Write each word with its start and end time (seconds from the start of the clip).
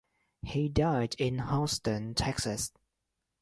He 0.41 0.67
died 0.67 1.13
in 1.19 1.37
Houston, 1.49 2.15
Texas. 2.15 2.71